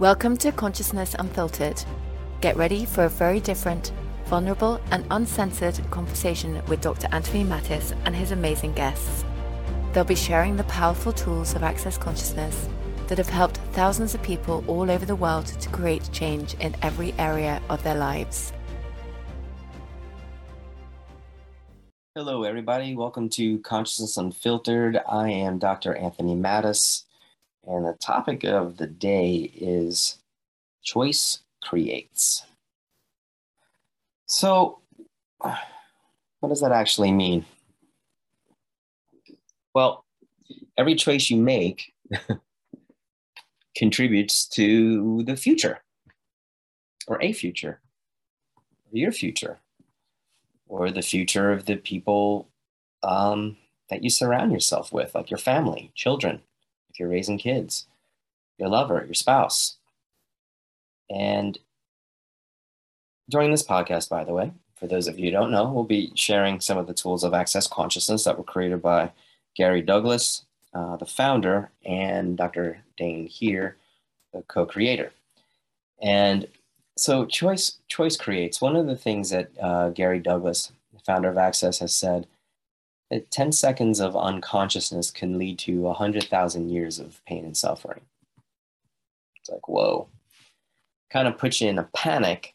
Welcome 0.00 0.36
to 0.38 0.50
Consciousness 0.50 1.14
Unfiltered. 1.20 1.80
Get 2.40 2.56
ready 2.56 2.84
for 2.84 3.04
a 3.04 3.08
very 3.08 3.38
different, 3.38 3.92
vulnerable, 4.24 4.80
and 4.90 5.06
uncensored 5.12 5.78
conversation 5.92 6.60
with 6.66 6.80
Dr. 6.80 7.06
Anthony 7.12 7.44
Mattis 7.44 7.96
and 8.04 8.12
his 8.12 8.32
amazing 8.32 8.72
guests. 8.72 9.24
They'll 9.92 10.02
be 10.02 10.16
sharing 10.16 10.56
the 10.56 10.64
powerful 10.64 11.12
tools 11.12 11.54
of 11.54 11.62
Access 11.62 11.96
Consciousness 11.96 12.68
that 13.06 13.18
have 13.18 13.28
helped 13.28 13.58
thousands 13.70 14.16
of 14.16 14.22
people 14.24 14.64
all 14.66 14.90
over 14.90 15.06
the 15.06 15.14
world 15.14 15.46
to 15.46 15.68
create 15.68 16.10
change 16.10 16.54
in 16.54 16.74
every 16.82 17.12
area 17.16 17.62
of 17.70 17.80
their 17.84 17.94
lives. 17.94 18.52
Hello, 22.16 22.42
everybody. 22.42 22.96
Welcome 22.96 23.28
to 23.28 23.60
Consciousness 23.60 24.16
Unfiltered. 24.16 24.98
I 25.08 25.30
am 25.30 25.60
Dr. 25.60 25.94
Anthony 25.94 26.34
Mattis. 26.34 27.03
And 27.66 27.86
the 27.86 27.94
topic 27.94 28.44
of 28.44 28.76
the 28.76 28.86
day 28.86 29.50
is 29.54 30.18
choice 30.82 31.40
creates. 31.62 32.44
So, 34.26 34.80
what 35.38 36.48
does 36.48 36.60
that 36.60 36.72
actually 36.72 37.12
mean? 37.12 37.44
Well, 39.74 40.04
every 40.76 40.94
choice 40.94 41.30
you 41.30 41.38
make 41.38 41.92
contributes 43.76 44.46
to 44.48 45.22
the 45.24 45.36
future 45.36 45.80
or 47.06 47.20
a 47.22 47.32
future 47.32 47.80
or 48.92 48.98
your 48.98 49.12
future 49.12 49.60
or 50.68 50.90
the 50.90 51.02
future 51.02 51.50
of 51.50 51.66
the 51.66 51.76
people 51.76 52.48
um, 53.02 53.56
that 53.90 54.02
you 54.02 54.10
surround 54.10 54.52
yourself 54.52 54.92
with, 54.92 55.14
like 55.14 55.30
your 55.30 55.38
family, 55.38 55.92
children, 55.94 56.40
if 56.94 57.00
you're 57.00 57.08
raising 57.08 57.38
kids, 57.38 57.86
your 58.56 58.68
lover, 58.68 59.02
your 59.04 59.14
spouse. 59.14 59.76
And 61.10 61.58
during 63.28 63.50
this 63.50 63.66
podcast, 63.66 64.08
by 64.08 64.22
the 64.22 64.32
way, 64.32 64.52
for 64.76 64.86
those 64.86 65.08
of 65.08 65.18
you 65.18 65.26
who 65.26 65.30
don't 65.32 65.50
know, 65.50 65.68
we'll 65.70 65.82
be 65.82 66.12
sharing 66.14 66.60
some 66.60 66.78
of 66.78 66.86
the 66.86 66.94
tools 66.94 67.24
of 67.24 67.34
access 67.34 67.66
consciousness 67.66 68.22
that 68.24 68.38
were 68.38 68.44
created 68.44 68.80
by 68.80 69.10
Gary 69.56 69.82
Douglas, 69.82 70.44
uh, 70.72 70.96
the 70.96 71.06
founder, 71.06 71.70
and 71.84 72.36
Dr. 72.36 72.78
Dane 72.96 73.26
Heer, 73.26 73.76
the 74.32 74.42
co-creator. 74.42 75.12
And 76.00 76.46
so 76.96 77.24
choice 77.26 77.78
choice 77.88 78.16
creates. 78.16 78.60
One 78.60 78.76
of 78.76 78.86
the 78.86 78.96
things 78.96 79.30
that 79.30 79.50
uh, 79.60 79.90
Gary 79.90 80.20
Douglas, 80.20 80.70
the 80.92 81.00
founder 81.00 81.28
of 81.28 81.38
Access, 81.38 81.80
has 81.80 81.94
said 81.94 82.28
Uh, 83.14 83.18
10 83.30 83.52
seconds 83.52 84.00
of 84.00 84.16
unconsciousness 84.16 85.10
can 85.10 85.38
lead 85.38 85.58
to 85.60 85.80
100,000 85.80 86.68
years 86.68 86.98
of 86.98 87.24
pain 87.26 87.44
and 87.44 87.56
suffering. 87.56 88.00
It's 89.36 89.50
like, 89.50 89.68
whoa. 89.68 90.08
Kind 91.10 91.28
of 91.28 91.38
puts 91.38 91.60
you 91.60 91.68
in 91.68 91.78
a 91.78 91.88
panic 91.94 92.54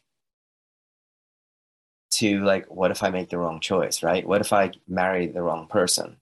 to, 2.12 2.44
like, 2.44 2.66
what 2.66 2.90
if 2.90 3.02
I 3.02 3.10
make 3.10 3.30
the 3.30 3.38
wrong 3.38 3.60
choice, 3.60 4.02
right? 4.02 4.26
What 4.26 4.40
if 4.40 4.52
I 4.52 4.72
marry 4.88 5.28
the 5.28 5.42
wrong 5.42 5.66
person? 5.66 6.16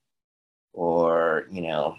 Or, 0.73 1.47
you 1.51 1.63
know, 1.63 1.97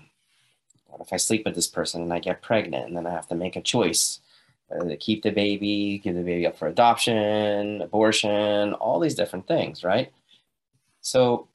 what 0.86 1.02
if 1.02 1.12
I 1.12 1.18
sleep 1.18 1.44
with 1.46 1.56
this 1.56 1.68
person 1.68 2.02
and 2.02 2.14
I 2.14 2.20
get 2.20 2.42
pregnant 2.42 2.88
and 2.88 2.96
then 2.96 3.08
I 3.08 3.12
have 3.12 3.28
to 3.28 3.36
make 3.36 3.56
a 3.56 3.62
choice? 3.62 4.22
Whether 4.68 4.90
to 4.90 4.98
keep 4.98 5.24
the 5.24 5.32
baby, 5.32 6.00
give 6.02 6.16
the 6.16 6.22
baby 6.22 6.46
up 6.46 6.56
for 6.56 6.68
adoption, 6.68 7.82
abortion, 7.82 8.74
all 8.74 9.00
these 9.00 9.16
different 9.16 9.48
things, 9.48 9.84
right? 9.84 10.14
So 11.02 11.49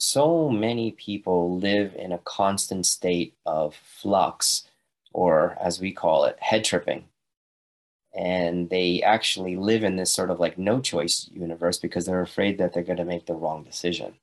so 0.00 0.48
many 0.48 0.92
people 0.92 1.58
live 1.58 1.94
in 1.94 2.12
a 2.12 2.18
constant 2.18 2.86
state 2.86 3.34
of 3.44 3.74
flux, 3.74 4.64
or 5.12 5.56
as 5.60 5.78
we 5.78 5.92
call 5.92 6.24
it, 6.24 6.38
head 6.40 6.64
tripping. 6.64 7.04
And 8.14 8.70
they 8.70 9.02
actually 9.02 9.56
live 9.56 9.84
in 9.84 9.96
this 9.96 10.10
sort 10.10 10.30
of 10.30 10.40
like 10.40 10.58
no 10.58 10.80
choice 10.80 11.28
universe 11.32 11.78
because 11.78 12.06
they're 12.06 12.22
afraid 12.22 12.58
that 12.58 12.72
they're 12.72 12.82
going 12.82 12.96
to 12.96 13.04
make 13.04 13.26
the 13.26 13.34
wrong 13.34 13.62
decision, 13.62 14.14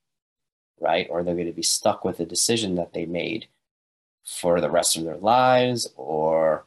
right? 0.79 1.07
Or 1.11 1.23
they're 1.23 1.35
going 1.35 1.45
to 1.45 1.53
be 1.53 1.61
stuck 1.61 2.03
with 2.03 2.19
a 2.19 2.25
decision 2.25 2.75
that 2.75 2.93
they 2.93 3.05
made 3.05 3.47
for 4.25 4.59
the 4.59 4.71
rest 4.71 4.97
of 4.97 5.05
their 5.05 5.17
lives 5.17 5.87
or 5.95 6.65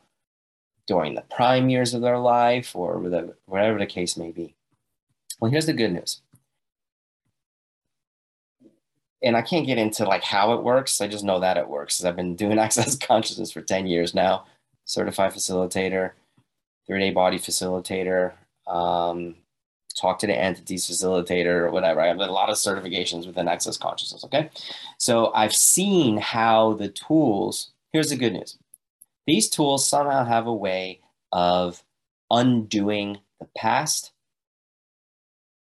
during 0.87 1.15
the 1.15 1.23
prime 1.23 1.69
years 1.69 1.95
of 1.95 2.01
their 2.01 2.19
life 2.19 2.75
or 2.75 2.99
whatever 3.47 3.79
the 3.79 3.87
case 3.87 4.17
may 4.17 4.31
be. 4.31 4.55
Well, 5.41 5.51
here's 5.51 5.67
the 5.67 5.73
good 5.73 5.93
news 5.93 6.23
and 9.23 9.37
I 9.37 9.43
can't 9.43 9.67
get 9.67 9.79
into 9.79 10.05
like 10.05 10.25
how 10.25 10.55
it 10.55 10.63
works. 10.63 11.01
I 11.01 11.09
just 11.09 11.25
know 11.25 11.41
that 11.41 11.57
it 11.57 11.69
works 11.69 11.99
because 11.99 12.07
I've 12.07 12.17
been 12.17 12.37
doing 12.37 12.59
access 12.61 12.97
consciousness 12.97 13.53
for 13.53 13.61
10 13.61 13.87
years 13.87 14.15
now, 14.15 14.47
certified 14.85 15.33
facilitator, 15.33 16.13
three 16.87 16.99
day 17.01 17.11
body 17.11 17.39
facilitator, 17.39 18.33
um, 18.67 19.37
talk 19.97 20.19
to 20.21 20.27
the 20.27 20.35
entities 20.37 20.87
facilitator 20.87 21.47
or 21.47 21.71
whatever. 21.71 22.01
I 22.01 22.07
have 22.07 22.19
a 22.19 22.27
lot 22.27 22.49
of 22.49 22.57
certifications 22.57 23.27
within 23.27 23.49
access 23.49 23.77
consciousness. 23.77 24.25
Okay. 24.25 24.51
So 24.99 25.33
I've 25.35 25.55
seen 25.55 26.19
how 26.19 26.75
the 26.75 26.89
tools, 26.89 27.71
here's 27.93 28.11
the 28.11 28.17
good 28.17 28.33
news. 28.33 28.59
These 29.27 29.51
tools 29.51 29.87
somehow 29.87 30.25
have 30.25 30.47
a 30.47 30.55
way 30.55 31.01
of 31.33 31.85
undoing 32.31 33.19
the 33.39 33.49
past. 33.57 34.13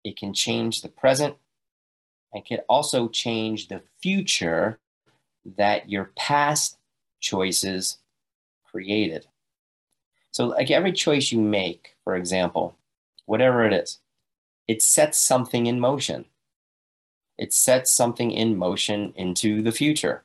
It 0.04 0.18
can 0.18 0.34
change 0.34 0.82
the 0.82 0.90
present 0.90 1.36
and 2.34 2.46
can 2.46 2.59
also 2.69 3.08
change 3.09 3.68
the 3.68 3.81
future 4.02 4.80
that 5.58 5.90
your 5.90 6.12
past 6.16 6.78
choices 7.19 7.97
created. 8.64 9.28
So, 10.31 10.47
like 10.47 10.72
every 10.72 10.94
choice 10.94 11.31
you 11.31 11.40
make, 11.40 11.96
for 12.03 12.16
example, 12.16 12.75
whatever 13.25 13.66
it 13.66 13.74
is, 13.74 14.00
it 14.68 14.81
sets 14.81 15.18
something 15.18 15.68
in 15.68 15.80
motion. 15.80 16.25
It 17.38 17.53
sets 17.53 17.91
something 17.91 18.31
in 18.31 18.56
motion 18.58 19.14
into 19.16 19.62
the 19.62 19.72
future. 19.72 20.24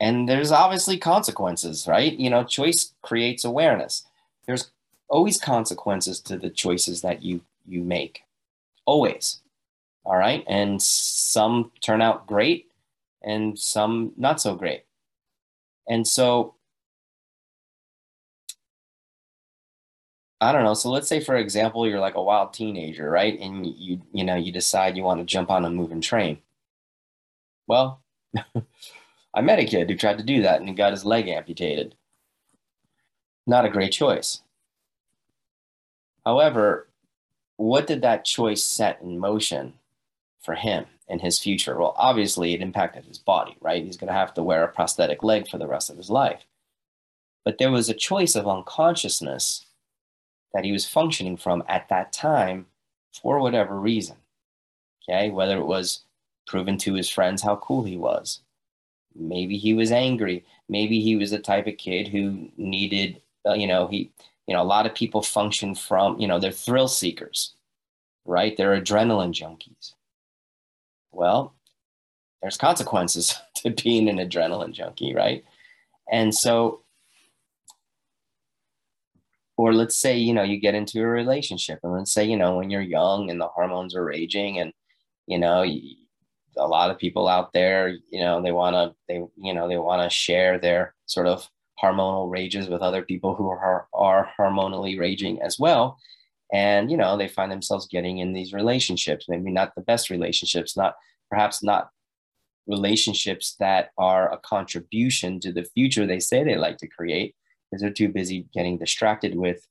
And 0.00 0.28
there's 0.28 0.50
obviously 0.50 0.98
consequences, 0.98 1.86
right? 1.86 2.18
You 2.18 2.30
know, 2.30 2.44
choice 2.44 2.94
creates 3.02 3.44
awareness. 3.44 4.04
There's 4.46 4.70
always 5.08 5.38
consequences 5.38 6.20
to 6.22 6.38
the 6.38 6.50
choices 6.50 7.02
that 7.02 7.22
you 7.22 7.42
you 7.66 7.82
make. 7.84 8.22
Always. 8.86 9.41
All 10.04 10.16
right. 10.16 10.44
And 10.48 10.80
some 10.82 11.70
turn 11.80 12.02
out 12.02 12.26
great 12.26 12.70
and 13.22 13.58
some 13.58 14.12
not 14.16 14.40
so 14.40 14.54
great. 14.54 14.84
And 15.88 16.06
so, 16.06 16.54
I 20.40 20.50
don't 20.50 20.64
know. 20.64 20.74
So 20.74 20.90
let's 20.90 21.08
say, 21.08 21.20
for 21.20 21.36
example, 21.36 21.88
you're 21.88 22.00
like 22.00 22.16
a 22.16 22.22
wild 22.22 22.52
teenager, 22.52 23.08
right? 23.08 23.38
And 23.38 23.64
you, 23.64 24.02
you 24.12 24.24
know, 24.24 24.34
you 24.34 24.50
decide 24.50 24.96
you 24.96 25.04
want 25.04 25.20
to 25.20 25.24
jump 25.26 25.50
on 25.50 25.64
a 25.64 25.70
moving 25.70 26.00
train. 26.00 26.38
Well, 27.68 28.02
I 29.34 29.40
met 29.40 29.60
a 29.60 29.64
kid 29.64 29.88
who 29.88 29.96
tried 29.96 30.18
to 30.18 30.24
do 30.24 30.42
that 30.42 30.58
and 30.60 30.68
he 30.68 30.74
got 30.74 30.92
his 30.92 31.04
leg 31.04 31.28
amputated. 31.28 31.94
Not 33.46 33.64
a 33.64 33.70
great 33.70 33.92
choice. 33.92 34.42
However, 36.24 36.88
what 37.56 37.86
did 37.86 38.02
that 38.02 38.24
choice 38.24 38.62
set 38.62 39.00
in 39.00 39.18
motion? 39.18 39.74
For 40.42 40.54
him 40.54 40.86
and 41.08 41.20
his 41.20 41.38
future? 41.38 41.78
Well, 41.78 41.94
obviously, 41.96 42.54
it 42.54 42.60
impacted 42.62 43.04
his 43.04 43.18
body, 43.18 43.56
right? 43.60 43.84
He's 43.84 43.96
going 43.96 44.08
to 44.08 44.14
have 44.14 44.34
to 44.34 44.42
wear 44.42 44.64
a 44.64 44.68
prosthetic 44.68 45.22
leg 45.22 45.48
for 45.48 45.58
the 45.58 45.66
rest 45.66 45.90
of 45.90 45.96
his 45.96 46.10
life. 46.10 46.44
But 47.44 47.58
there 47.58 47.70
was 47.70 47.88
a 47.88 47.94
choice 47.94 48.36
of 48.36 48.46
unconsciousness 48.46 49.66
that 50.54 50.64
he 50.64 50.72
was 50.72 50.86
functioning 50.86 51.36
from 51.36 51.62
at 51.68 51.88
that 51.88 52.12
time 52.12 52.66
for 53.20 53.40
whatever 53.40 53.78
reason. 53.78 54.16
Okay, 55.08 55.30
whether 55.30 55.58
it 55.58 55.66
was 55.66 56.04
proven 56.46 56.78
to 56.78 56.94
his 56.94 57.08
friends 57.08 57.42
how 57.42 57.56
cool 57.56 57.82
he 57.82 57.96
was, 57.96 58.40
maybe 59.14 59.56
he 59.56 59.74
was 59.74 59.90
angry, 59.90 60.44
maybe 60.68 61.00
he 61.00 61.16
was 61.16 61.30
the 61.30 61.38
type 61.38 61.66
of 61.66 61.76
kid 61.76 62.08
who 62.08 62.48
needed, 62.56 63.20
uh, 63.46 63.54
you 63.54 63.66
know, 63.66 63.88
he, 63.88 64.12
you 64.46 64.54
know, 64.54 64.62
a 64.62 64.64
lot 64.64 64.86
of 64.86 64.94
people 64.94 65.22
function 65.22 65.74
from, 65.74 66.18
you 66.20 66.28
know, 66.28 66.38
they're 66.38 66.52
thrill 66.52 66.88
seekers, 66.88 67.54
right? 68.24 68.56
They're 68.56 68.80
adrenaline 68.80 69.32
junkies. 69.32 69.94
Well, 71.12 71.54
there's 72.40 72.56
consequences 72.56 73.34
to 73.56 73.70
being 73.70 74.08
an 74.08 74.16
adrenaline 74.18 74.72
junkie, 74.72 75.14
right? 75.14 75.44
And 76.10 76.34
so, 76.34 76.82
or 79.56 79.72
let's 79.72 79.96
say, 79.96 80.16
you 80.16 80.34
know, 80.34 80.42
you 80.42 80.58
get 80.58 80.74
into 80.74 81.00
a 81.00 81.06
relationship, 81.06 81.80
and 81.82 81.92
let's 81.92 82.12
say, 82.12 82.24
you 82.24 82.36
know, 82.36 82.56
when 82.56 82.70
you're 82.70 82.80
young 82.82 83.30
and 83.30 83.40
the 83.40 83.46
hormones 83.46 83.94
are 83.94 84.04
raging, 84.04 84.58
and, 84.58 84.72
you 85.26 85.38
know, 85.38 85.62
a 85.62 86.66
lot 86.66 86.90
of 86.90 86.98
people 86.98 87.28
out 87.28 87.52
there, 87.52 87.88
you 88.10 88.20
know, 88.20 88.42
they 88.42 88.52
want 88.52 88.74
to, 88.74 88.94
they, 89.08 89.22
you 89.36 89.54
know, 89.54 89.68
they 89.68 89.78
want 89.78 90.02
to 90.02 90.14
share 90.14 90.58
their 90.58 90.94
sort 91.06 91.26
of 91.26 91.48
hormonal 91.82 92.30
rages 92.30 92.68
with 92.68 92.82
other 92.82 93.02
people 93.02 93.34
who 93.34 93.48
are, 93.48 93.86
are 93.92 94.30
hormonally 94.38 94.98
raging 94.98 95.40
as 95.42 95.58
well 95.58 95.98
and 96.52 96.90
you 96.90 96.96
know 96.96 97.16
they 97.16 97.28
find 97.28 97.50
themselves 97.50 97.86
getting 97.86 98.18
in 98.18 98.32
these 98.32 98.52
relationships 98.52 99.26
maybe 99.28 99.50
not 99.50 99.74
the 99.74 99.82
best 99.82 100.10
relationships 100.10 100.76
not 100.76 100.94
perhaps 101.30 101.62
not 101.62 101.90
relationships 102.66 103.56
that 103.58 103.90
are 103.98 104.32
a 104.32 104.38
contribution 104.38 105.40
to 105.40 105.52
the 105.52 105.64
future 105.64 106.06
they 106.06 106.20
say 106.20 106.44
they 106.44 106.56
like 106.56 106.78
to 106.78 106.86
create 106.86 107.34
because 107.72 107.80
they're 107.80 107.90
too 107.90 108.08
busy 108.08 108.46
getting 108.52 108.78
distracted 108.78 109.34
with, 109.34 109.66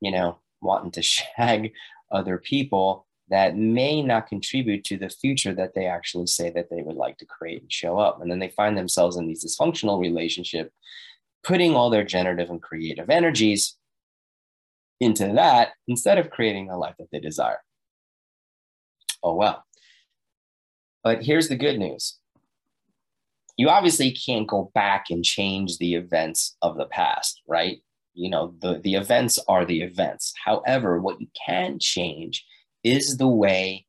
you 0.00 0.10
know, 0.10 0.38
wanting 0.62 0.90
to 0.92 1.02
shag 1.02 1.72
other 2.10 2.38
people 2.38 3.06
that 3.28 3.56
may 3.56 4.02
not 4.02 4.28
contribute 4.28 4.84
to 4.84 4.96
the 4.96 5.08
future 5.08 5.52
that 5.52 5.74
they 5.74 5.86
actually 5.86 6.26
say 6.26 6.48
that 6.50 6.70
they 6.70 6.82
would 6.82 6.94
like 6.94 7.18
to 7.18 7.26
create 7.26 7.60
and 7.60 7.72
show 7.72 7.98
up. 7.98 8.22
And 8.22 8.30
then 8.30 8.38
they 8.38 8.50
find 8.50 8.78
themselves 8.78 9.16
in 9.16 9.26
these 9.26 9.44
dysfunctional 9.44 10.00
relationship, 10.00 10.72
putting 11.42 11.74
all 11.74 11.90
their 11.90 12.04
generative 12.04 12.50
and 12.50 12.62
creative 12.62 13.10
energies 13.10 13.76
into 15.00 15.32
that 15.34 15.70
instead 15.88 16.18
of 16.18 16.30
creating 16.30 16.70
a 16.70 16.78
life 16.78 16.94
that 16.98 17.08
they 17.12 17.20
desire. 17.20 17.58
Oh, 19.22 19.34
well. 19.34 19.64
But 21.02 21.22
here's 21.22 21.48
the 21.48 21.56
good 21.56 21.78
news 21.78 22.18
you 23.56 23.70
obviously 23.70 24.12
can't 24.12 24.46
go 24.46 24.70
back 24.74 25.06
and 25.08 25.24
change 25.24 25.78
the 25.78 25.94
events 25.94 26.56
of 26.60 26.76
the 26.76 26.86
past, 26.86 27.40
right? 27.48 27.78
You 28.14 28.30
know, 28.30 28.54
the, 28.60 28.80
the 28.82 28.94
events 28.94 29.38
are 29.48 29.64
the 29.64 29.82
events. 29.82 30.34
However, 30.44 31.00
what 31.00 31.20
you 31.20 31.28
can 31.46 31.78
change 31.78 32.44
is 32.84 33.16
the 33.16 33.28
way 33.28 33.86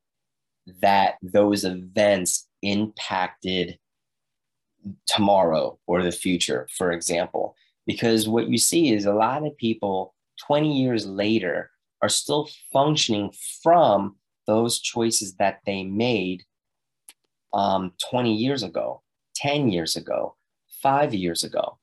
that 0.82 1.16
those 1.22 1.64
events 1.66 2.48
impacted 2.62 3.78
tomorrow 5.06 5.78
or 5.86 6.02
the 6.02 6.12
future, 6.12 6.68
for 6.78 6.92
example. 6.92 7.56
Because 7.86 8.28
what 8.28 8.50
you 8.50 8.58
see 8.58 8.94
is 8.94 9.06
a 9.06 9.14
lot 9.14 9.46
of 9.46 9.58
people 9.58 10.14
20 10.46 10.82
years 10.82 11.06
later 11.06 11.72
are 12.02 12.10
still 12.10 12.50
functioning 12.72 13.32
from 13.64 14.16
those 14.46 14.80
choices 14.80 15.36
that 15.36 15.60
they 15.66 15.84
made 15.84 16.44
um, 17.54 17.94
20 18.10 18.34
years 18.34 18.64
ago, 18.64 19.02
10 19.36 19.70
years 19.70 19.96
ago, 19.96 20.36
five 20.82 21.14
years 21.14 21.44
ago. 21.44 21.78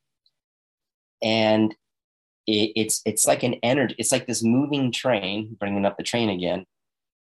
And 1.22 1.74
it, 2.46 2.72
it's 2.76 3.00
it's 3.06 3.26
like 3.26 3.42
an 3.42 3.54
energy, 3.62 3.94
it's 3.98 4.12
like 4.12 4.26
this 4.26 4.42
moving 4.42 4.92
train, 4.92 5.56
bringing 5.58 5.86
up 5.86 5.96
the 5.96 6.02
train 6.02 6.28
again. 6.28 6.66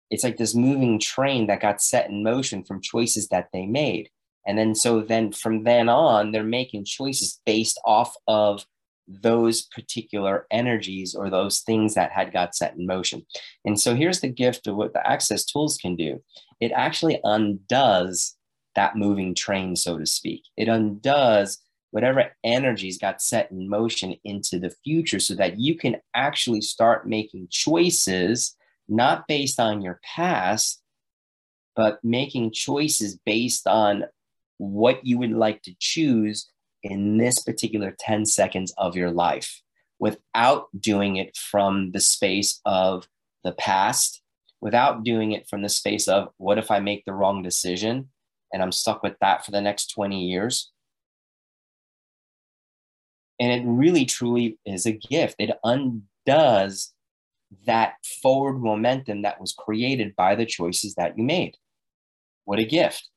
It's 0.09 0.23
like 0.23 0.37
this 0.37 0.55
moving 0.55 0.99
train 0.99 1.47
that 1.47 1.61
got 1.61 1.81
set 1.81 2.09
in 2.09 2.23
motion 2.23 2.63
from 2.63 2.81
choices 2.81 3.27
that 3.29 3.49
they 3.51 3.65
made. 3.65 4.09
And 4.45 4.57
then 4.57 4.75
so 4.75 5.01
then 5.01 5.33
from 5.33 5.63
then 5.63 5.89
on, 5.89 6.31
they're 6.31 6.43
making 6.43 6.85
choices 6.85 7.41
based 7.45 7.79
off 7.83 8.15
of 8.27 8.65
those 9.07 9.63
particular 9.63 10.45
energies 10.51 11.15
or 11.15 11.29
those 11.29 11.59
things 11.59 11.95
that 11.95 12.11
had 12.11 12.33
got 12.33 12.55
set 12.55 12.75
in 12.75 12.85
motion. 12.85 13.25
And 13.65 13.79
so 13.79 13.95
here's 13.95 14.19
the 14.19 14.27
gift 14.27 14.67
of 14.67 14.75
what 14.75 14.93
the 14.93 15.09
access 15.09 15.45
tools 15.45 15.77
can 15.77 15.95
do. 15.95 16.21
It 16.59 16.71
actually 16.73 17.19
undoes 17.23 18.35
that 18.75 18.95
moving 18.95 19.33
train, 19.33 19.75
so 19.75 19.97
to 19.97 20.05
speak. 20.05 20.43
It 20.57 20.67
undoes 20.67 21.57
whatever 21.91 22.31
energies 22.43 22.97
got 22.97 23.21
set 23.21 23.49
in 23.51 23.69
motion 23.69 24.15
into 24.23 24.59
the 24.59 24.73
future 24.83 25.19
so 25.19 25.33
that 25.35 25.59
you 25.59 25.75
can 25.75 25.97
actually 26.13 26.61
start 26.61 27.07
making 27.07 27.47
choices 27.49 28.55
not 28.89 29.27
based 29.27 29.59
on 29.59 29.81
your 29.81 29.99
past, 30.03 30.81
but 31.75 31.99
making 32.03 32.51
choices 32.51 33.17
based 33.25 33.67
on 33.67 34.05
what 34.57 35.05
you 35.05 35.17
would 35.17 35.31
like 35.31 35.61
to 35.63 35.75
choose 35.79 36.51
in 36.83 37.17
this 37.17 37.41
particular 37.41 37.95
10 37.99 38.25
seconds 38.25 38.73
of 38.77 38.95
your 38.95 39.11
life 39.11 39.61
without 39.99 40.67
doing 40.79 41.15
it 41.15 41.35
from 41.35 41.91
the 41.91 41.99
space 41.99 42.59
of 42.65 43.07
the 43.43 43.51
past, 43.53 44.21
without 44.61 45.03
doing 45.03 45.31
it 45.31 45.47
from 45.49 45.61
the 45.61 45.69
space 45.69 46.07
of 46.07 46.29
what 46.37 46.57
if 46.57 46.69
I 46.71 46.79
make 46.79 47.05
the 47.05 47.13
wrong 47.13 47.41
decision 47.41 48.09
and 48.53 48.61
I'm 48.61 48.71
stuck 48.71 49.03
with 49.03 49.15
that 49.19 49.45
for 49.45 49.51
the 49.51 49.61
next 49.61 49.87
20 49.91 50.25
years. 50.25 50.71
And 53.39 53.51
it 53.51 53.67
really 53.67 54.05
truly 54.05 54.57
is 54.65 54.85
a 54.85 54.91
gift. 54.91 55.35
It 55.37 55.51
undoes 55.63 56.93
that 57.65 57.95
forward 58.21 58.59
momentum 58.59 59.21
that 59.21 59.39
was 59.39 59.53
created 59.53 60.15
by 60.15 60.35
the 60.35 60.45
choices 60.45 60.95
that 60.95 61.17
you 61.17 61.23
made. 61.23 61.57
What 62.45 62.59
a 62.59 62.65
gift, 62.65 63.09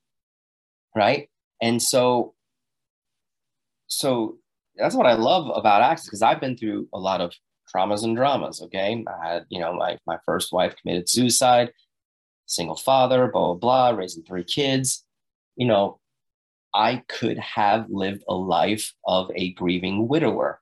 right? 0.94 1.28
And 1.62 1.82
so 1.82 2.34
so 3.90 4.38
that's 4.76 4.94
what 4.94 5.06
I 5.06 5.14
love 5.14 5.50
about 5.54 5.82
Access 5.82 6.06
because 6.06 6.22
I've 6.22 6.40
been 6.40 6.56
through 6.56 6.88
a 6.94 6.98
lot 6.98 7.20
of 7.20 7.32
traumas 7.72 8.02
and 8.02 8.16
dramas. 8.16 8.62
Okay. 8.62 9.04
I 9.06 9.26
had, 9.26 9.46
you 9.48 9.60
know, 9.60 9.74
my, 9.74 9.98
my 10.06 10.16
first 10.24 10.52
wife 10.52 10.74
committed 10.80 11.08
suicide, 11.08 11.72
single 12.46 12.76
father, 12.76 13.28
blah, 13.28 13.54
blah, 13.54 13.90
blah, 13.90 13.98
raising 13.98 14.22
three 14.24 14.44
kids. 14.44 15.04
You 15.56 15.66
know, 15.66 16.00
I 16.74 17.02
could 17.08 17.38
have 17.38 17.86
lived 17.90 18.22
a 18.28 18.34
life 18.34 18.94
of 19.06 19.30
a 19.34 19.52
grieving 19.52 20.08
widower 20.08 20.60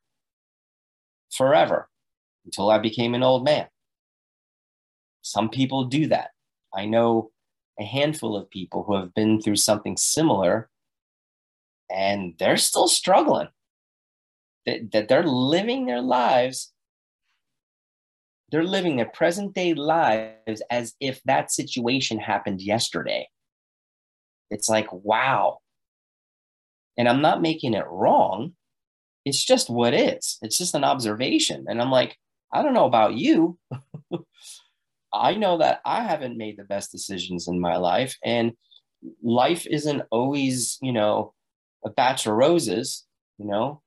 forever 1.30 1.88
until 2.44 2.70
I 2.70 2.78
became 2.78 3.14
an 3.14 3.22
old 3.22 3.44
man. 3.44 3.68
Some 5.22 5.50
people 5.50 5.84
do 5.84 6.06
that. 6.08 6.30
I 6.74 6.86
know 6.86 7.30
a 7.78 7.84
handful 7.84 8.36
of 8.36 8.50
people 8.50 8.82
who 8.84 8.96
have 8.96 9.14
been 9.14 9.40
through 9.40 9.56
something 9.56 9.96
similar 9.96 10.70
and 11.90 12.34
they're 12.38 12.56
still 12.56 12.88
struggling. 12.88 13.48
That, 14.66 14.92
that 14.92 15.08
they're 15.08 15.22
living 15.22 15.86
their 15.86 16.02
lives, 16.02 16.72
they're 18.50 18.64
living 18.64 18.96
their 18.96 19.06
present 19.06 19.54
day 19.54 19.74
lives 19.74 20.62
as 20.70 20.94
if 21.00 21.22
that 21.24 21.50
situation 21.50 22.18
happened 22.18 22.60
yesterday. 22.60 23.28
It's 24.50 24.68
like, 24.68 24.92
wow. 24.92 25.58
And 26.96 27.08
I'm 27.08 27.22
not 27.22 27.42
making 27.42 27.74
it 27.74 27.86
wrong. 27.86 28.54
It's 29.24 29.44
just 29.44 29.70
what 29.70 29.94
is. 29.94 30.38
It's 30.42 30.58
just 30.58 30.74
an 30.74 30.84
observation. 30.84 31.66
And 31.68 31.80
I'm 31.80 31.90
like, 31.90 32.16
I 32.52 32.62
don't 32.62 32.74
know 32.74 32.86
about 32.86 33.14
you. 33.14 33.58
I 35.12 35.34
know 35.34 35.58
that 35.58 35.80
I 35.84 36.02
haven't 36.02 36.38
made 36.38 36.56
the 36.56 36.64
best 36.64 36.90
decisions 36.90 37.48
in 37.48 37.60
my 37.60 37.76
life. 37.76 38.16
And 38.24 38.52
life 39.22 39.66
isn't 39.66 40.02
always, 40.10 40.78
you 40.80 40.92
know, 40.92 41.34
a 41.84 41.90
batch 41.90 42.26
of 42.26 42.34
roses, 42.34 43.04
you 43.38 43.46
know, 43.46 43.82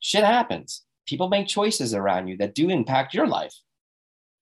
shit 0.00 0.24
happens. 0.24 0.82
People 1.06 1.28
make 1.28 1.46
choices 1.46 1.94
around 1.94 2.28
you 2.28 2.36
that 2.38 2.54
do 2.54 2.70
impact 2.70 3.14
your 3.14 3.26
life, 3.26 3.54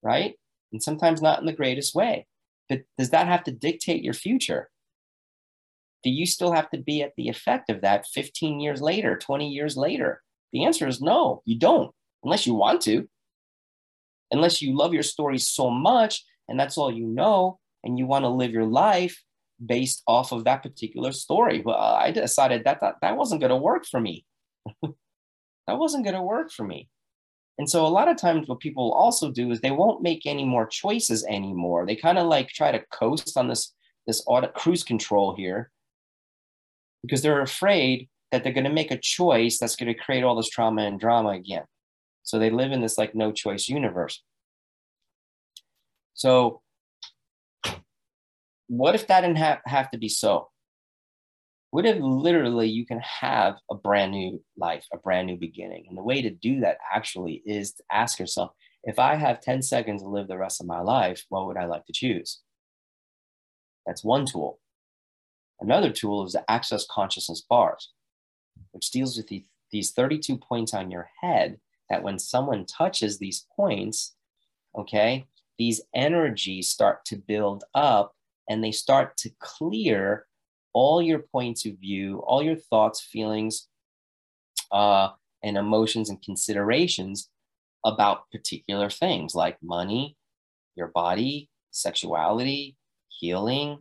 right? 0.01 0.35
And 0.71 0.81
sometimes 0.81 1.21
not 1.21 1.39
in 1.39 1.45
the 1.45 1.53
greatest 1.53 1.93
way. 1.93 2.27
But 2.69 2.83
does 2.97 3.09
that 3.09 3.27
have 3.27 3.43
to 3.43 3.51
dictate 3.51 4.03
your 4.03 4.13
future? 4.13 4.69
Do 6.03 6.09
you 6.09 6.25
still 6.25 6.51
have 6.51 6.69
to 6.71 6.77
be 6.77 7.01
at 7.01 7.13
the 7.15 7.29
effect 7.29 7.69
of 7.69 7.81
that 7.81 8.07
15 8.07 8.59
years 8.59 8.81
later, 8.81 9.17
20 9.17 9.49
years 9.49 9.77
later? 9.77 10.21
The 10.51 10.65
answer 10.65 10.87
is 10.87 11.01
no, 11.01 11.41
you 11.45 11.57
don't, 11.57 11.91
unless 12.23 12.45
you 12.45 12.53
want 12.53 12.81
to. 12.81 13.07
Unless 14.31 14.61
you 14.61 14.75
love 14.75 14.93
your 14.93 15.03
story 15.03 15.37
so 15.37 15.69
much 15.69 16.23
and 16.47 16.59
that's 16.59 16.77
all 16.77 16.91
you 16.91 17.05
know, 17.05 17.59
and 17.83 17.97
you 17.97 18.05
want 18.05 18.23
to 18.23 18.29
live 18.29 18.51
your 18.51 18.65
life 18.65 19.21
based 19.65 20.03
off 20.07 20.31
of 20.31 20.43
that 20.45 20.63
particular 20.63 21.11
story. 21.11 21.61
But 21.61 21.77
I 21.79 22.11
decided 22.11 22.63
that 22.65 22.81
that, 22.81 22.95
that 23.01 23.17
wasn't 23.17 23.41
going 23.41 23.51
to 23.51 23.57
work 23.57 23.85
for 23.89 23.99
me. 23.99 24.25
that 24.81 25.77
wasn't 25.77 26.03
going 26.03 26.15
to 26.15 26.21
work 26.21 26.51
for 26.51 26.65
me. 26.65 26.89
And 27.59 27.69
so 27.69 27.85
a 27.85 27.87
lot 27.87 28.07
of 28.07 28.17
times 28.17 28.47
what 28.47 28.59
people 28.59 28.91
also 28.91 29.31
do 29.31 29.51
is 29.51 29.61
they 29.61 29.71
won't 29.71 30.01
make 30.01 30.25
any 30.25 30.43
more 30.43 30.65
choices 30.65 31.23
anymore. 31.25 31.85
They 31.85 31.95
kind 31.95 32.17
of 32.17 32.27
like 32.27 32.49
try 32.49 32.71
to 32.71 32.83
coast 32.91 33.37
on 33.37 33.47
this 33.47 33.73
this 34.07 34.23
audit 34.27 34.53
cruise 34.53 34.83
control 34.83 35.33
here 35.35 35.71
because 37.03 37.21
they're 37.21 37.41
afraid 37.41 38.09
that 38.31 38.43
they're 38.43 38.51
going 38.51 38.65
to 38.65 38.69
make 38.69 38.91
a 38.91 38.97
choice 38.97 39.59
that's 39.59 39.77
going 39.77 39.93
to 39.93 39.99
create 39.99 40.23
all 40.23 40.35
this 40.35 40.49
trauma 40.49 40.81
and 40.81 40.99
drama 40.99 41.29
again. 41.29 41.63
So 42.23 42.39
they 42.39 42.49
live 42.49 42.71
in 42.71 42.81
this 42.81 42.97
like 42.97 43.15
no 43.15 43.31
choice 43.31 43.69
universe. 43.69 44.21
So 46.15 46.62
what 48.67 48.95
if 48.95 49.07
that 49.07 49.21
didn't 49.21 49.37
have, 49.37 49.59
have 49.65 49.91
to 49.91 49.97
be 49.97 50.09
so? 50.09 50.49
What 51.71 51.85
if 51.85 51.97
literally 51.99 52.69
you 52.69 52.85
can 52.85 52.99
have 52.99 53.55
a 53.69 53.75
brand 53.75 54.11
new 54.11 54.43
life, 54.57 54.85
a 54.93 54.97
brand 54.97 55.27
new 55.27 55.37
beginning? 55.37 55.85
And 55.89 55.97
the 55.97 56.03
way 56.03 56.21
to 56.21 56.29
do 56.29 56.59
that 56.59 56.77
actually 56.93 57.41
is 57.45 57.73
to 57.73 57.83
ask 57.91 58.19
yourself 58.19 58.51
if 58.83 58.99
I 58.99 59.15
have 59.15 59.41
10 59.41 59.61
seconds 59.61 60.01
to 60.01 60.09
live 60.09 60.27
the 60.27 60.37
rest 60.37 60.61
of 60.61 60.67
my 60.67 60.81
life, 60.81 61.25
what 61.29 61.47
would 61.47 61.57
I 61.57 61.65
like 61.65 61.85
to 61.85 61.93
choose? 61.93 62.41
That's 63.85 64.03
one 64.03 64.25
tool. 64.25 64.59
Another 65.59 65.91
tool 65.91 66.25
is 66.25 66.33
the 66.33 66.49
access 66.51 66.85
consciousness 66.89 67.41
bars, 67.41 67.91
which 68.71 68.91
deals 68.91 69.15
with 69.17 69.27
the, 69.27 69.43
these 69.71 69.91
32 69.91 70.37
points 70.37 70.73
on 70.73 70.91
your 70.91 71.09
head 71.21 71.59
that 71.89 72.03
when 72.03 72.19
someone 72.19 72.65
touches 72.65 73.17
these 73.17 73.45
points, 73.55 74.15
okay, 74.77 75.25
these 75.57 75.81
energies 75.95 76.69
start 76.69 77.05
to 77.05 77.15
build 77.15 77.63
up 77.73 78.13
and 78.49 78.63
they 78.63 78.71
start 78.71 79.17
to 79.17 79.29
clear 79.39 80.25
all 80.73 81.01
your 81.01 81.19
points 81.19 81.65
of 81.65 81.73
view, 81.79 82.19
all 82.19 82.41
your 82.41 82.55
thoughts, 82.55 83.01
feelings, 83.01 83.67
uh, 84.71 85.09
and 85.43 85.57
emotions 85.57 86.09
and 86.09 86.21
considerations 86.21 87.29
about 87.85 88.29
particular 88.31 88.89
things 88.89 89.35
like 89.35 89.57
money, 89.61 90.17
your 90.75 90.87
body, 90.87 91.49
sexuality, 91.71 92.75
healing, 93.09 93.79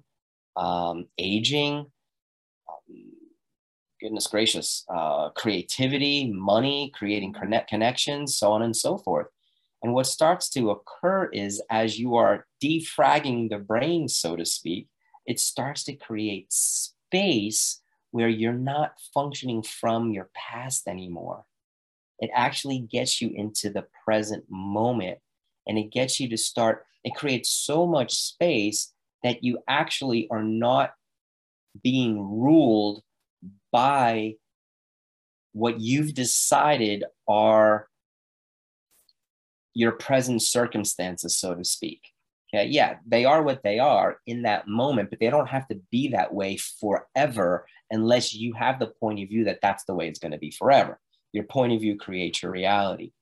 um, 0.56 1.06
aging, 1.18 1.86
um, 2.68 3.12
goodness 4.00 4.26
gracious, 4.26 4.84
uh, 4.88 5.30
creativity, 5.30 6.30
money, 6.32 6.90
creating 6.94 7.32
connect 7.32 7.70
connections, 7.70 8.36
so 8.36 8.50
on 8.52 8.62
and 8.62 8.76
so 8.76 8.98
forth. 8.98 9.28
And 9.82 9.94
what 9.94 10.06
starts 10.06 10.48
to 10.50 10.70
occur 10.70 11.26
is 11.26 11.60
as 11.70 11.98
you 11.98 12.14
are 12.14 12.46
defragging 12.62 13.50
the 13.50 13.58
brain, 13.58 14.08
so 14.08 14.36
to 14.36 14.44
speak, 14.44 14.86
it 15.26 15.40
starts 15.40 15.84
to 15.84 15.94
create 15.94 16.52
space 16.52 17.80
where 18.12 18.28
you're 18.28 18.52
not 18.52 18.94
functioning 19.12 19.62
from 19.62 20.12
your 20.12 20.30
past 20.34 20.86
anymore. 20.86 21.44
It 22.20 22.30
actually 22.34 22.78
gets 22.78 23.20
you 23.20 23.32
into 23.34 23.70
the 23.70 23.86
present 24.04 24.44
moment 24.48 25.18
and 25.66 25.78
it 25.78 25.90
gets 25.90 26.20
you 26.20 26.28
to 26.28 26.36
start, 26.36 26.86
it 27.02 27.14
creates 27.14 27.50
so 27.50 27.86
much 27.86 28.14
space 28.14 28.92
that 29.22 29.42
you 29.42 29.58
actually 29.68 30.28
are 30.30 30.42
not 30.42 30.92
being 31.82 32.20
ruled 32.20 33.02
by 33.72 34.34
what 35.52 35.80
you've 35.80 36.14
decided 36.14 37.04
are 37.28 37.88
your 39.74 39.92
present 39.92 40.42
circumstances, 40.42 41.38
so 41.38 41.54
to 41.54 41.64
speak. 41.64 42.02
Okay, 42.54 42.66
yeah, 42.66 42.96
they 43.06 43.24
are 43.24 43.42
what 43.42 43.62
they 43.62 43.78
are 43.78 44.18
in 44.26 44.42
that 44.42 44.68
moment, 44.68 45.08
but 45.08 45.20
they 45.20 45.30
don't 45.30 45.48
have 45.48 45.66
to 45.68 45.80
be 45.90 46.08
that 46.08 46.34
way 46.34 46.58
forever 46.58 47.66
unless 47.90 48.34
you 48.34 48.52
have 48.52 48.78
the 48.78 48.92
point 49.00 49.22
of 49.22 49.28
view 49.28 49.44
that 49.44 49.60
that's 49.62 49.84
the 49.84 49.94
way 49.94 50.06
it's 50.06 50.18
going 50.18 50.32
to 50.32 50.38
be 50.38 50.50
forever. 50.50 50.98
Your 51.32 51.44
point 51.44 51.72
of 51.72 51.80
view 51.80 51.96
creates 51.96 52.42
your 52.42 52.52
reality. 52.52 53.12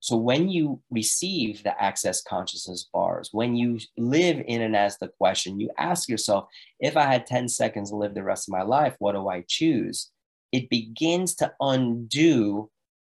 So 0.00 0.16
when 0.16 0.48
you 0.48 0.80
receive 0.90 1.64
the 1.64 1.80
access 1.82 2.22
consciousness 2.22 2.88
bars, 2.92 3.30
when 3.32 3.56
you 3.56 3.80
live 3.96 4.40
in 4.46 4.62
and 4.62 4.76
as 4.76 4.96
the 4.98 5.08
question, 5.08 5.58
you 5.58 5.70
ask 5.76 6.08
yourself, 6.08 6.48
if 6.78 6.96
I 6.96 7.02
had 7.02 7.26
10 7.26 7.48
seconds 7.48 7.90
to 7.90 7.96
live 7.96 8.14
the 8.14 8.22
rest 8.22 8.48
of 8.48 8.52
my 8.52 8.62
life, 8.62 8.94
what 9.00 9.12
do 9.12 9.28
I 9.28 9.44
choose? 9.48 10.10
It 10.52 10.70
begins 10.70 11.34
to 11.36 11.52
undo 11.60 12.70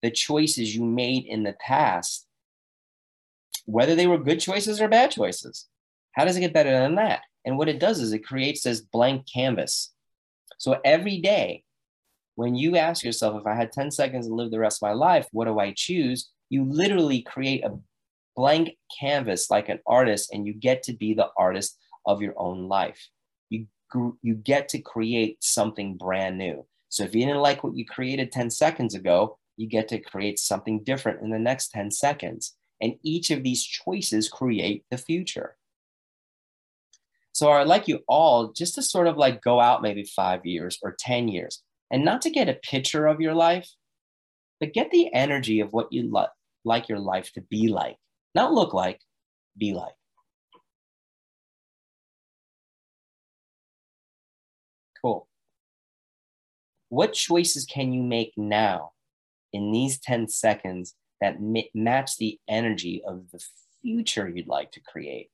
the 0.02 0.10
choices 0.12 0.74
you 0.74 0.84
made 0.84 1.26
in 1.26 1.42
the 1.42 1.54
past, 1.54 2.27
whether 3.70 3.94
they 3.94 4.06
were 4.06 4.18
good 4.18 4.40
choices 4.40 4.80
or 4.80 4.88
bad 4.88 5.10
choices. 5.10 5.66
How 6.12 6.24
does 6.24 6.36
it 6.36 6.40
get 6.40 6.54
better 6.54 6.70
than 6.70 6.96
that? 6.96 7.22
And 7.44 7.56
what 7.56 7.68
it 7.68 7.78
does 7.78 8.00
is 8.00 8.12
it 8.12 8.26
creates 8.26 8.62
this 8.62 8.80
blank 8.80 9.26
canvas. 9.32 9.92
So 10.58 10.80
every 10.84 11.20
day, 11.20 11.62
when 12.34 12.54
you 12.54 12.76
ask 12.76 13.04
yourself, 13.04 13.40
if 13.40 13.46
I 13.46 13.54
had 13.54 13.72
10 13.72 13.90
seconds 13.90 14.26
to 14.26 14.34
live 14.34 14.50
the 14.50 14.58
rest 14.58 14.78
of 14.82 14.88
my 14.88 14.94
life, 14.94 15.28
what 15.32 15.46
do 15.46 15.58
I 15.58 15.72
choose? 15.76 16.30
you 16.50 16.64
literally 16.64 17.22
create 17.22 17.64
a 17.64 17.78
blank 18.36 18.76
canvas 19.00 19.50
like 19.50 19.68
an 19.68 19.80
artist 19.86 20.32
and 20.32 20.46
you 20.46 20.52
get 20.52 20.82
to 20.84 20.92
be 20.92 21.14
the 21.14 21.28
artist 21.36 21.76
of 22.06 22.22
your 22.22 22.34
own 22.36 22.68
life 22.68 23.08
you 23.50 23.66
you 24.22 24.34
get 24.34 24.68
to 24.68 24.78
create 24.78 25.36
something 25.40 25.96
brand 25.96 26.38
new 26.38 26.64
so 26.88 27.02
if 27.02 27.14
you 27.14 27.24
didn't 27.26 27.42
like 27.42 27.64
what 27.64 27.76
you 27.76 27.84
created 27.84 28.30
10 28.30 28.50
seconds 28.50 28.94
ago 28.94 29.36
you 29.56 29.66
get 29.66 29.88
to 29.88 29.98
create 29.98 30.38
something 30.38 30.84
different 30.84 31.20
in 31.20 31.30
the 31.30 31.38
next 31.38 31.70
10 31.70 31.90
seconds 31.90 32.54
and 32.80 32.94
each 33.02 33.30
of 33.30 33.42
these 33.42 33.64
choices 33.64 34.28
create 34.28 34.84
the 34.90 34.98
future 34.98 35.56
so 37.32 37.50
i'd 37.52 37.66
like 37.66 37.88
you 37.88 38.00
all 38.08 38.52
just 38.52 38.74
to 38.74 38.82
sort 38.82 39.06
of 39.06 39.16
like 39.16 39.42
go 39.42 39.60
out 39.60 39.82
maybe 39.82 40.04
five 40.04 40.44
years 40.46 40.78
or 40.82 40.96
10 40.98 41.28
years 41.28 41.62
and 41.90 42.04
not 42.04 42.22
to 42.22 42.30
get 42.30 42.48
a 42.48 42.54
picture 42.54 43.06
of 43.06 43.20
your 43.20 43.34
life 43.34 43.68
but 44.60 44.72
get 44.72 44.90
the 44.90 45.12
energy 45.14 45.60
of 45.60 45.72
what 45.72 45.92
you 45.92 46.10
like 46.10 46.30
like 46.64 46.88
your 46.88 46.98
life 47.00 47.32
to 47.32 47.40
be 47.40 47.68
like, 47.68 47.96
not 48.34 48.52
look 48.52 48.74
like, 48.74 49.00
be 49.56 49.72
like. 49.72 49.94
Cool. 55.02 55.28
What 56.88 57.12
choices 57.12 57.64
can 57.64 57.92
you 57.92 58.02
make 58.02 58.32
now 58.36 58.92
in 59.52 59.72
these 59.72 59.98
10 59.98 60.28
seconds 60.28 60.94
that 61.20 61.38
match 61.74 62.16
the 62.16 62.38
energy 62.48 63.02
of 63.06 63.30
the 63.30 63.42
future 63.82 64.28
you'd 64.28 64.48
like 64.48 64.72
to 64.72 64.80
create? 64.80 65.30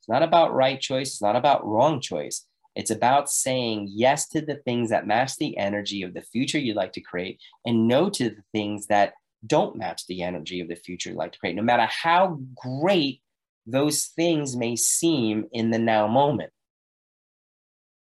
It's 0.00 0.08
not 0.08 0.22
about 0.22 0.54
right 0.54 0.80
choice, 0.80 1.12
it's 1.12 1.22
not 1.22 1.36
about 1.36 1.66
wrong 1.66 2.00
choice. 2.00 2.46
It's 2.76 2.90
about 2.90 3.30
saying 3.30 3.88
yes 3.90 4.28
to 4.30 4.40
the 4.40 4.56
things 4.56 4.90
that 4.90 5.06
match 5.06 5.36
the 5.36 5.56
energy 5.56 6.02
of 6.02 6.12
the 6.12 6.22
future 6.22 6.58
you'd 6.58 6.76
like 6.76 6.92
to 6.94 7.00
create 7.00 7.40
and 7.64 7.86
no 7.86 8.10
to 8.10 8.30
the 8.30 8.42
things 8.52 8.88
that 8.88 9.14
don't 9.46 9.76
match 9.76 10.06
the 10.06 10.22
energy 10.22 10.60
of 10.60 10.68
the 10.68 10.74
future 10.74 11.10
you'd 11.10 11.18
like 11.18 11.32
to 11.32 11.38
create, 11.38 11.54
no 11.54 11.62
matter 11.62 11.86
how 11.86 12.40
great 12.56 13.20
those 13.66 14.06
things 14.06 14.56
may 14.56 14.76
seem 14.76 15.46
in 15.52 15.70
the 15.70 15.78
now 15.78 16.06
moment. 16.06 16.50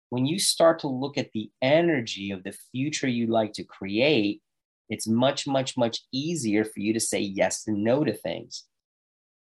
When 0.09 0.25
you 0.25 0.39
start 0.39 0.79
to 0.79 0.87
look 0.87 1.17
at 1.17 1.31
the 1.33 1.49
energy 1.61 2.31
of 2.31 2.43
the 2.43 2.55
future 2.71 3.07
you'd 3.07 3.29
like 3.29 3.53
to 3.53 3.63
create, 3.63 4.41
it's 4.89 5.07
much, 5.07 5.47
much, 5.47 5.77
much 5.77 6.01
easier 6.13 6.63
for 6.63 6.79
you 6.79 6.93
to 6.93 6.99
say 6.99 7.19
yes 7.19 7.63
and 7.67 7.83
no 7.83 8.03
to 8.03 8.13
things. 8.13 8.63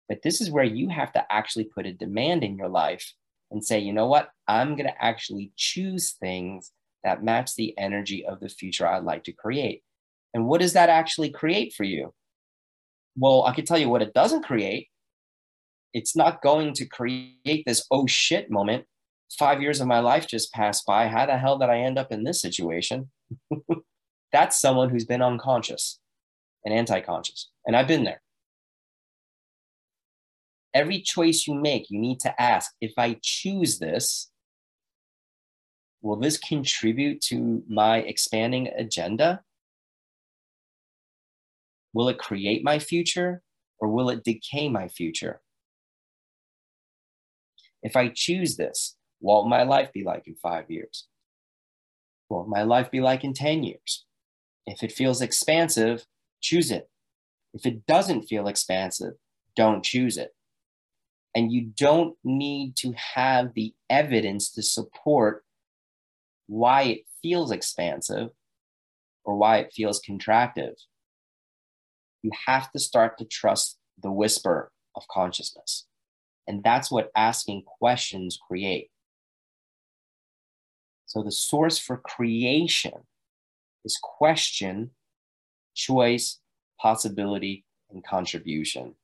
But 0.09 0.23
this 0.23 0.41
is 0.41 0.50
where 0.50 0.65
you 0.65 0.88
have 0.88 1.12
to 1.12 1.33
actually 1.33 1.65
put 1.65 1.87
a 1.87 1.93
demand 1.93 2.45
in 2.45 2.57
your 2.57 2.69
life 2.69 3.12
and 3.50 3.65
say, 3.65 3.79
you 3.79 3.93
know 3.93 4.07
what? 4.07 4.31
I'm 4.49 4.76
going 4.76 4.88
to 4.88 5.05
actually 5.05 5.53
choose 5.57 6.12
things 6.12 6.73
that 7.05 7.23
match 7.23 7.55
the 7.55 7.76
energy 7.79 8.25
of 8.26 8.41
the 8.41 8.49
future 8.49 8.87
I'd 8.87 9.05
like 9.05 9.25
to 9.25 9.33
create. 9.33 9.83
And 10.35 10.47
what 10.47 10.61
does 10.61 10.73
that 10.75 10.88
actually 10.88 11.31
create 11.31 11.73
for 11.73 11.85
you? 11.85 12.12
Well, 13.17 13.45
I 13.45 13.55
can 13.55 13.65
tell 13.65 13.79
you 13.79 13.88
what 13.88 14.03
it 14.03 14.15
doesn't 14.15 14.45
create. 14.45 14.88
It's 15.95 16.15
not 16.15 16.43
going 16.43 16.75
to 16.75 16.87
create 16.87 17.65
this 17.65 17.87
oh 17.91 18.07
shit 18.07 18.50
moment. 18.50 18.85
Five 19.38 19.62
years 19.62 19.81
of 19.81 19.87
my 19.87 20.00
life 20.00 20.26
just 20.26 20.53
passed 20.53 20.85
by. 20.87 21.09
How 21.09 21.26
the 21.26 21.38
hell 21.38 21.59
did 21.59 21.71
I 21.71 21.79
end 21.79 21.99
up 21.99 22.12
in 22.12 22.25
this 22.25 22.41
situation? 22.41 23.11
That's 24.33 24.61
someone 24.61 24.90
who's 24.90 25.04
been 25.04 25.23
unconscious 25.23 25.99
and 26.64 26.75
anti 26.75 27.00
conscious. 27.00 27.50
And 27.64 27.76
I've 27.76 27.88
been 27.88 28.04
there. 28.04 28.23
Every 30.75 31.00
choice 31.00 31.47
you 31.47 31.54
make, 31.54 31.90
you 31.90 31.99
need 31.99 32.21
to 32.21 32.40
ask 32.40 32.73
if 32.80 32.92
I 32.99 33.18
choose 33.23 33.78
this, 33.78 34.30
will 36.02 36.16
this 36.16 36.37
contribute 36.37 37.21
to 37.23 37.62
my 37.68 37.99
expanding 37.99 38.68
agenda? 38.76 39.40
Will 41.95 42.09
it 42.11 42.18
create 42.18 42.62
my 42.62 42.78
future 42.78 43.42
or 43.78 43.88
will 43.88 44.11
it 44.11 44.23
decay 44.23 44.68
my 44.68 44.88
future? 44.88 45.40
If 47.83 47.97
I 47.97 48.09
choose 48.09 48.56
this, 48.56 48.97
what 49.21 49.45
will 49.45 49.49
my 49.49 49.62
life 49.62 49.92
be 49.92 50.04
like 50.04 50.25
in 50.26 50.35
five 50.35 50.71
years? 50.71 51.06
What 52.28 52.45
will 52.45 52.50
my 52.50 52.64
life 52.64 52.90
be 52.90 53.00
like 53.00 53.25
in 53.25 53.33
10 53.33 53.62
years? 53.62 54.04
If 54.66 54.82
it 54.82 54.92
feels 54.92 55.23
expansive, 55.23 56.06
choose 56.40 56.70
it. 56.70 56.90
If 57.54 57.66
it 57.66 57.87
doesn't 57.87 58.23
feel 58.23 58.49
expansive, 58.49 59.14
don't 59.54 59.85
choose 59.85 60.18
it. 60.18 60.35
And 61.35 61.52
you 61.52 61.73
don't 61.76 62.16
need 62.25 62.76
to 62.76 62.92
have 63.14 63.54
the 63.54 63.75
evidence 63.88 64.50
to 64.52 64.62
support 64.62 65.44
why 66.46 66.82
it 66.82 67.00
feels 67.23 67.50
expansive 67.50 68.30
or 69.25 69.37
why 69.37 69.58
it 69.58 69.73
feels 69.75 70.00
contractive 70.00 70.75
you 72.26 72.32
have 72.46 72.73
to 72.73 72.78
start 72.80 73.16
to 73.18 73.25
trust 73.25 73.78
the 74.02 74.11
whisper 74.11 74.73
of 74.96 75.06
consciousness. 75.08 75.87
And 76.49 76.62
that's 76.64 76.90
what 76.90 77.12
asking 77.16 77.62
questions 77.78 78.37
create. 78.49 78.90
So 81.06 81.23
the 81.23 81.30
source 81.30 81.78
for 81.78 81.99
creation 81.99 83.04
is 83.87 83.99
question, 84.02 84.90
choice, 85.75 86.40
possibility, 86.78 87.64
and 87.90 88.05
contribution. 88.05 88.95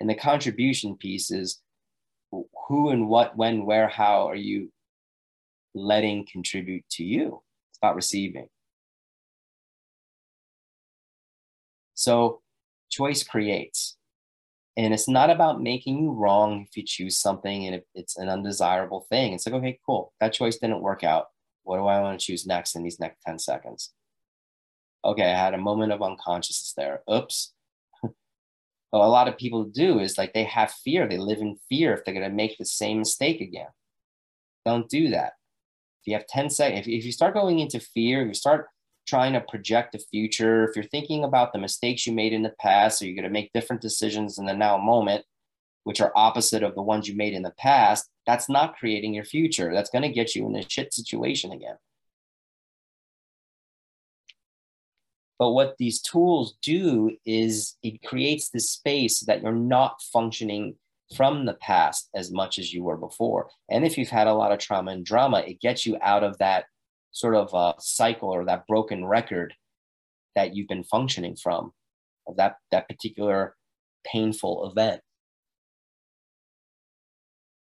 And 0.00 0.10
the 0.10 0.14
contribution 0.14 0.96
piece 0.96 1.30
is 1.30 1.60
who 2.30 2.90
and 2.90 3.08
what, 3.08 3.36
when, 3.36 3.64
where, 3.64 3.88
how 3.88 4.28
are 4.28 4.36
you 4.36 4.70
letting 5.74 6.26
contribute 6.30 6.84
to 6.90 7.04
you? 7.04 7.42
It's 7.70 7.78
about 7.78 7.96
receiving. 7.96 8.48
So 11.94 12.42
choice 12.90 13.22
creates. 13.22 13.96
And 14.76 14.94
it's 14.94 15.08
not 15.08 15.30
about 15.30 15.60
making 15.60 15.98
you 15.98 16.12
wrong 16.12 16.64
if 16.68 16.76
you 16.76 16.84
choose 16.86 17.18
something 17.18 17.66
and 17.66 17.74
if 17.74 17.82
it's 17.94 18.16
an 18.16 18.28
undesirable 18.28 19.06
thing. 19.08 19.32
It's 19.32 19.44
like, 19.44 19.56
okay, 19.56 19.80
cool. 19.84 20.12
That 20.20 20.32
choice 20.32 20.58
didn't 20.58 20.82
work 20.82 21.02
out. 21.02 21.26
What 21.64 21.78
do 21.78 21.86
I 21.86 22.00
want 22.00 22.20
to 22.20 22.24
choose 22.24 22.46
next 22.46 22.76
in 22.76 22.84
these 22.84 23.00
next 23.00 23.18
10 23.26 23.40
seconds? 23.40 23.92
Okay, 25.04 25.30
I 25.30 25.38
had 25.38 25.54
a 25.54 25.58
moment 25.58 25.92
of 25.92 26.02
unconsciousness 26.02 26.74
there. 26.76 27.02
Oops. 27.10 27.52
well, 28.02 28.12
a 28.92 29.06
lot 29.06 29.28
of 29.28 29.38
people 29.38 29.64
do 29.64 30.00
is 30.00 30.18
like 30.18 30.32
they 30.32 30.44
have 30.44 30.72
fear. 30.72 31.06
They 31.06 31.18
live 31.18 31.38
in 31.38 31.58
fear 31.68 31.94
if 31.94 32.04
they're 32.04 32.14
going 32.14 32.28
to 32.28 32.34
make 32.34 32.58
the 32.58 32.64
same 32.64 32.98
mistake 32.98 33.40
again. 33.40 33.68
Don't 34.64 34.88
do 34.88 35.10
that. 35.10 35.34
If 36.02 36.06
you 36.06 36.14
have 36.14 36.26
10 36.26 36.50
seconds, 36.50 36.86
if, 36.86 36.88
if 36.88 37.04
you 37.04 37.12
start 37.12 37.34
going 37.34 37.58
into 37.60 37.80
fear, 37.80 38.26
you 38.26 38.34
start 38.34 38.66
trying 39.06 39.32
to 39.32 39.40
project 39.40 39.92
the 39.92 39.98
future, 39.98 40.68
if 40.68 40.76
you're 40.76 40.84
thinking 40.84 41.24
about 41.24 41.52
the 41.52 41.58
mistakes 41.58 42.06
you 42.06 42.12
made 42.12 42.32
in 42.32 42.42
the 42.42 42.54
past, 42.60 42.98
so 42.98 43.04
you're 43.04 43.14
going 43.14 43.22
to 43.22 43.30
make 43.30 43.52
different 43.52 43.80
decisions 43.80 44.38
in 44.38 44.44
the 44.44 44.52
now 44.52 44.76
moment, 44.76 45.24
which 45.84 46.00
are 46.02 46.12
opposite 46.14 46.62
of 46.62 46.74
the 46.74 46.82
ones 46.82 47.08
you 47.08 47.16
made 47.16 47.32
in 47.32 47.42
the 47.42 47.54
past, 47.58 48.10
that's 48.26 48.50
not 48.50 48.76
creating 48.76 49.14
your 49.14 49.24
future. 49.24 49.72
That's 49.72 49.88
going 49.88 50.02
to 50.02 50.12
get 50.12 50.34
you 50.34 50.46
in 50.46 50.54
a 50.56 50.68
shit 50.68 50.92
situation 50.92 51.52
again. 51.52 51.76
But 55.38 55.52
what 55.52 55.76
these 55.78 56.00
tools 56.00 56.56
do 56.62 57.16
is 57.24 57.76
it 57.82 58.02
creates 58.02 58.50
this 58.50 58.70
space 58.70 59.20
that 59.20 59.42
you're 59.42 59.52
not 59.52 60.02
functioning 60.12 60.74
from 61.16 61.46
the 61.46 61.54
past 61.54 62.10
as 62.14 62.30
much 62.30 62.58
as 62.58 62.72
you 62.72 62.82
were 62.82 62.96
before. 62.96 63.48
And 63.70 63.84
if 63.84 63.96
you've 63.96 64.08
had 64.08 64.26
a 64.26 64.34
lot 64.34 64.52
of 64.52 64.58
trauma 64.58 64.90
and 64.90 65.04
drama, 65.04 65.38
it 65.46 65.60
gets 65.60 65.86
you 65.86 65.96
out 66.02 66.24
of 66.24 66.38
that 66.38 66.64
sort 67.12 67.34
of 67.34 67.54
uh, 67.54 67.74
cycle 67.78 68.28
or 68.28 68.44
that 68.44 68.66
broken 68.66 69.04
record 69.04 69.54
that 70.34 70.54
you've 70.54 70.68
been 70.68 70.84
functioning 70.84 71.36
from 71.36 71.72
of 72.26 72.36
that, 72.36 72.56
that 72.70 72.88
particular 72.88 73.56
painful 74.04 74.70
event. 74.70 75.00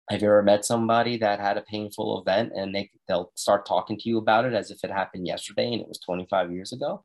Have 0.09 0.23
you 0.23 0.27
ever 0.27 0.41
met 0.41 0.65
somebody 0.65 1.17
that 1.17 1.39
had 1.39 1.57
a 1.57 1.61
painful 1.61 2.19
event 2.19 2.51
and 2.55 2.73
they, 2.73 2.89
they'll 3.07 3.31
start 3.35 3.67
talking 3.67 3.95
to 3.99 4.09
you 4.09 4.17
about 4.17 4.45
it 4.45 4.53
as 4.53 4.71
if 4.71 4.83
it 4.83 4.89
happened 4.89 5.27
yesterday 5.27 5.71
and 5.71 5.81
it 5.81 5.87
was 5.87 5.99
25 5.99 6.51
years 6.51 6.73
ago? 6.73 7.03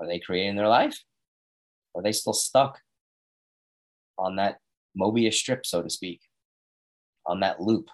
Are 0.00 0.06
they 0.06 0.18
creating 0.18 0.56
their 0.56 0.68
life? 0.68 0.98
Are 1.94 2.02
they 2.02 2.12
still 2.12 2.32
stuck 2.32 2.80
on 4.18 4.36
that 4.36 4.58
Mobius 4.98 5.34
strip, 5.34 5.66
so 5.66 5.82
to 5.82 5.90
speak, 5.90 6.22
on 7.26 7.40
that 7.40 7.60
loop? 7.60 7.88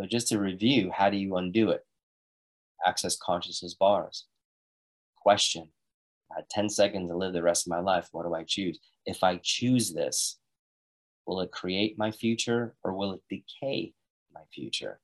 So, 0.00 0.06
just 0.06 0.28
to 0.28 0.38
review, 0.38 0.90
how 0.94 1.10
do 1.10 1.16
you 1.16 1.36
undo 1.36 1.70
it? 1.70 1.82
Access 2.86 3.16
consciousness 3.16 3.74
bars. 3.74 4.26
Question 5.16 5.68
I 6.30 6.36
had 6.36 6.48
10 6.50 6.68
seconds 6.68 7.10
to 7.10 7.16
live 7.16 7.32
the 7.32 7.42
rest 7.42 7.66
of 7.66 7.70
my 7.70 7.80
life. 7.80 8.08
What 8.12 8.24
do 8.24 8.34
I 8.34 8.44
choose? 8.44 8.78
If 9.04 9.22
I 9.22 9.40
choose 9.42 9.92
this, 9.92 10.38
will 11.26 11.40
it 11.40 11.50
create 11.50 11.98
my 11.98 12.10
future 12.10 12.74
or 12.82 12.94
will 12.94 13.12
it 13.12 13.22
decay 13.28 13.92
my 14.32 14.42
future? 14.52 15.00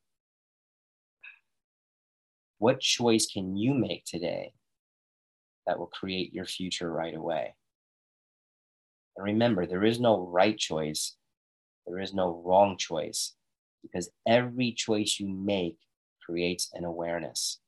What 2.62 2.78
choice 2.78 3.26
can 3.26 3.56
you 3.56 3.74
make 3.74 4.04
today 4.04 4.52
that 5.66 5.80
will 5.80 5.88
create 5.88 6.32
your 6.32 6.44
future 6.44 6.92
right 6.92 7.12
away? 7.12 7.56
And 9.16 9.24
remember, 9.24 9.66
there 9.66 9.82
is 9.82 9.98
no 9.98 10.20
right 10.20 10.56
choice, 10.56 11.16
there 11.88 11.98
is 11.98 12.14
no 12.14 12.40
wrong 12.46 12.78
choice, 12.78 13.34
because 13.82 14.10
every 14.28 14.70
choice 14.70 15.16
you 15.18 15.28
make 15.28 15.76
creates 16.24 16.70
an 16.72 16.84
awareness. 16.84 17.58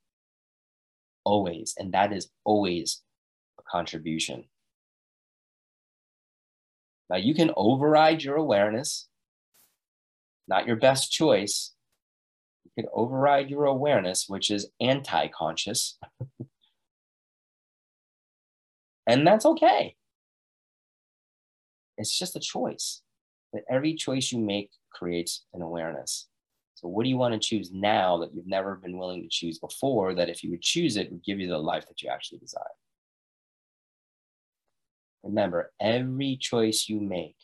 Always. 1.25 1.73
And 1.77 1.93
that 1.93 2.13
is 2.13 2.29
always 2.45 3.01
a 3.59 3.63
contribution. 3.69 4.45
Now, 7.09 7.17
you 7.17 7.35
can 7.35 7.51
override 7.57 8.23
your 8.23 8.37
awareness, 8.37 9.09
not 10.47 10.65
your 10.65 10.77
best 10.77 11.11
choice. 11.11 11.74
Can 12.77 12.87
override 12.93 13.49
your 13.49 13.65
awareness, 13.65 14.25
which 14.27 14.51
is 14.51 14.69
anti 14.81 15.29
conscious. 15.29 15.97
and 19.07 19.25
that's 19.25 19.45
okay. 19.45 19.95
It's 21.97 22.17
just 22.17 22.35
a 22.35 22.39
choice. 22.39 23.01
That 23.53 23.63
every 23.69 23.93
choice 23.93 24.31
you 24.31 24.39
make 24.39 24.71
creates 24.91 25.45
an 25.53 25.61
awareness. 25.61 26.27
So, 26.75 26.89
what 26.89 27.03
do 27.03 27.09
you 27.09 27.17
want 27.17 27.33
to 27.33 27.39
choose 27.39 27.71
now 27.71 28.17
that 28.17 28.33
you've 28.35 28.47
never 28.47 28.75
been 28.75 28.97
willing 28.97 29.21
to 29.21 29.29
choose 29.29 29.59
before? 29.59 30.13
That 30.13 30.29
if 30.29 30.43
you 30.43 30.51
would 30.51 30.61
choose 30.61 30.97
it, 30.97 31.09
would 31.09 31.23
give 31.23 31.39
you 31.39 31.47
the 31.47 31.57
life 31.57 31.87
that 31.87 32.01
you 32.01 32.09
actually 32.09 32.39
desire. 32.39 32.63
Remember, 35.23 35.71
every 35.79 36.37
choice 36.39 36.85
you 36.87 36.99
make 36.99 37.37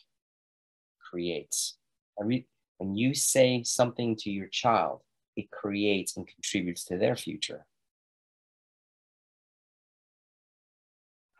creates. 1.10 1.76
Every 2.20 2.46
when 2.78 2.94
you 2.94 3.14
say 3.14 3.62
something 3.62 4.16
to 4.16 4.30
your 4.30 4.48
child, 4.48 5.00
it 5.36 5.50
creates 5.50 6.16
and 6.16 6.26
contributes 6.26 6.84
to 6.84 6.98
their 6.98 7.16
future. 7.16 7.66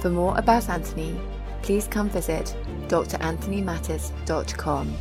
For 0.00 0.08
more 0.08 0.34
about 0.38 0.70
Anthony, 0.70 1.20
please 1.60 1.86
come 1.86 2.08
visit 2.08 2.56
dranthonymattis.com. 2.88 4.96